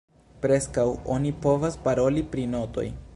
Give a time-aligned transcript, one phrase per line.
[0.45, 0.85] Preskaŭ
[1.17, 2.89] oni povas paroli pri notoj.